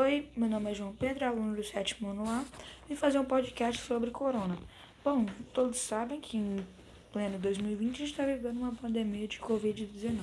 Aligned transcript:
Oi, 0.00 0.26
meu 0.34 0.48
nome 0.48 0.70
é 0.70 0.74
João 0.74 0.94
Pedro, 0.94 1.26
aluno 1.26 1.54
do 1.54 1.62
sétimo 1.62 2.08
ano 2.08 2.26
A, 2.26 2.42
vim 2.88 2.96
fazer 2.96 3.18
um 3.18 3.24
podcast 3.26 3.82
sobre 3.82 4.10
corona. 4.10 4.56
Bom, 5.04 5.26
todos 5.52 5.76
sabem 5.76 6.22
que 6.22 6.38
em 6.38 6.64
pleno 7.12 7.38
2020 7.38 7.96
a 7.96 7.98
gente 7.98 8.10
está 8.12 8.24
vivendo 8.24 8.56
uma 8.56 8.72
pandemia 8.72 9.28
de 9.28 9.38
Covid-19. 9.38 10.18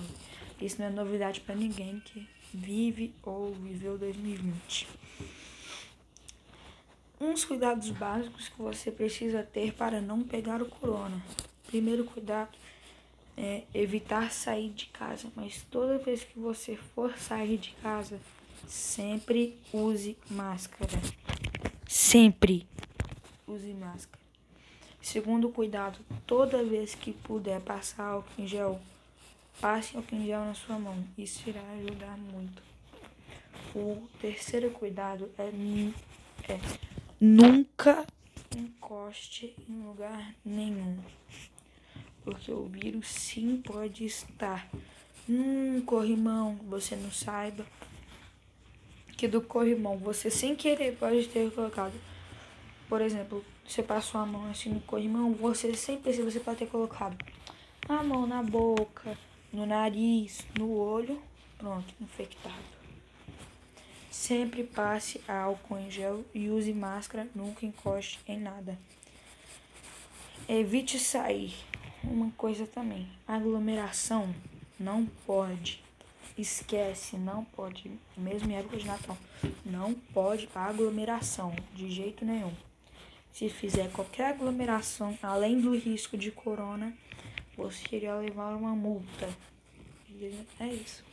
Isso 0.59 0.81
não 0.81 0.87
é 0.87 0.89
novidade 0.89 1.41
para 1.41 1.53
ninguém 1.53 1.99
que 1.99 2.27
vive 2.51 3.13
ou 3.21 3.53
viveu 3.53 3.99
2020. 3.99 4.87
Uns 7.21 7.45
cuidados 7.45 7.91
básicos 7.91 8.49
que 8.49 8.59
você 8.59 8.89
precisa 8.89 9.43
ter 9.43 9.73
para 9.73 10.01
não 10.01 10.23
pegar 10.23 10.59
o 10.59 10.65
corona. 10.65 11.21
Primeiro 11.67 12.03
cuidado 12.03 12.57
é 13.37 13.61
evitar 13.75 14.31
sair 14.31 14.71
de 14.71 14.87
casa, 14.87 15.27
mas 15.35 15.63
toda 15.69 15.99
vez 15.99 16.23
que 16.23 16.39
você 16.39 16.75
for 16.95 17.15
sair 17.15 17.59
de 17.59 17.73
casa, 17.73 18.19
sempre 18.67 19.57
use 19.73 20.17
máscara. 20.29 20.99
Sempre 21.87 22.67
use 23.47 23.73
máscara. 23.73 24.23
Segundo 25.01 25.49
cuidado, 25.49 25.99
toda 26.25 26.63
vez 26.63 26.95
que 26.95 27.13
puder 27.13 27.61
passar 27.61 28.03
álcool 28.03 28.41
em 28.41 28.47
gel, 28.47 28.79
passe 29.61 29.95
álcool 29.95 30.15
em 30.15 30.25
gel 30.25 30.45
na 30.45 30.53
sua 30.53 30.79
mão. 30.79 31.03
Isso 31.17 31.47
irá 31.49 31.61
ajudar 31.79 32.17
muito. 32.17 32.61
O 33.75 34.07
terceiro 34.19 34.71
cuidado 34.71 35.29
é, 35.37 35.51
é 36.51 36.59
nunca 37.19 38.05
encoste 38.55 39.55
em 39.69 39.83
lugar 39.83 40.33
nenhum 40.43 40.97
porque 42.27 42.51
o 42.51 42.65
vírus 42.65 43.07
sim 43.07 43.61
pode 43.65 44.03
estar 44.03 44.67
num 45.25 45.79
corrimão, 45.79 46.55
você 46.67 46.93
não 46.93 47.09
saiba 47.09 47.65
que 49.17 49.27
do 49.27 49.41
corrimão 49.41 49.97
você 49.97 50.29
sem 50.29 50.55
querer 50.55 50.95
pode 50.95 51.27
ter 51.27 51.51
colocado. 51.51 51.99
Por 52.87 53.01
exemplo, 53.01 53.43
você 53.67 53.83
passou 53.83 54.21
a 54.21 54.25
mão 54.25 54.49
assim 54.49 54.69
no 54.69 54.79
corrimão, 54.81 55.33
você 55.33 55.73
sem 55.73 55.97
perceber 55.97 56.31
você 56.31 56.39
pode 56.39 56.59
ter 56.59 56.67
colocado 56.67 57.17
a 57.89 58.03
mão 58.03 58.27
na 58.27 58.43
boca, 58.43 59.17
no 59.51 59.65
nariz, 59.65 60.45
no 60.57 60.71
olho, 60.73 61.21
pronto, 61.57 61.93
infectado. 62.01 62.77
Sempre 64.11 64.63
passe 64.63 65.21
álcool 65.27 65.77
em 65.77 65.89
gel 65.89 66.25
e 66.33 66.49
use 66.49 66.73
máscara, 66.73 67.27
nunca 67.33 67.65
encoste 67.65 68.19
em 68.27 68.39
nada. 68.39 68.77
Evite 70.49 70.99
sair 70.99 71.55
uma 72.03 72.31
coisa 72.31 72.67
também. 72.67 73.07
Aglomeração 73.27 74.33
não 74.79 75.05
pode. 75.25 75.86
Esquece, 76.37 77.17
não 77.17 77.43
pode. 77.43 77.91
Mesmo 78.15 78.51
em 78.51 78.55
época 78.55 78.77
de 78.77 78.85
Natal. 78.85 79.17
Não 79.65 79.93
pode 79.93 80.47
aglomeração, 80.53 81.55
de 81.73 81.89
jeito 81.89 82.23
nenhum. 82.23 82.53
Se 83.33 83.49
fizer 83.49 83.91
qualquer 83.91 84.31
aglomeração, 84.31 85.17
além 85.21 85.59
do 85.59 85.75
risco 85.75 86.17
de 86.17 86.31
corona, 86.31 86.93
você 87.55 87.95
iria 87.95 88.15
levar 88.15 88.55
uma 88.55 88.75
multa. 88.75 89.29
É 90.59 90.67
isso. 90.67 91.03